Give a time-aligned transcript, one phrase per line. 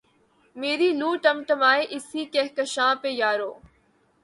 [0.55, 3.51] میری لؤ ٹمٹمائے اسی کہکشاں پہ یارو